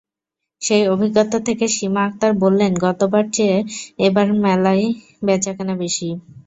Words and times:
সেই 0.61 0.83
অভিজ্ঞতা 0.87 1.37
থেকে 1.47 1.65
সীমা 1.75 2.01
আক্তার 2.07 2.31
বললেন, 2.43 2.71
গতবারের 2.85 3.31
চেয়ে 3.35 3.57
এবারের 3.99 4.35
মেলায় 4.43 4.85
বেচাকেনা 5.23 5.73
বেশি। 5.81 6.09